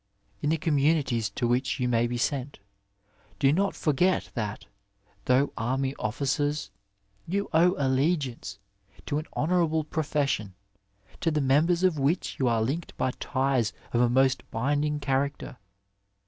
In 0.41 0.49
the 0.49 0.57
communities 0.57 1.29
to 1.29 1.47
which 1.47 1.79
you 1.79 1.87
may 1.87 2.07
be 2.07 2.17
sent 2.17 2.57
do 3.37 3.53
not 3.53 3.75
forget 3.75 4.31
that, 4.33 4.65
though 5.25 5.53
army 5.55 5.93
officers, 5.99 6.71
you 7.27 7.47
owe 7.53 7.75
allegiance 7.77 8.57
to 9.05 9.19
an 9.19 9.27
honourable 9.37 9.83
pro 9.83 10.01
fession, 10.01 10.53
to 11.19 11.29
the 11.29 11.39
members 11.39 11.83
of 11.83 11.99
which 11.99 12.37
you 12.39 12.47
are 12.47 12.63
linked 12.63 12.97
by 12.97 13.11
ties 13.19 13.73
of 13.93 14.01
a 14.01 14.09
most 14.09 14.41
binding 14.49 14.99
character. 14.99 15.59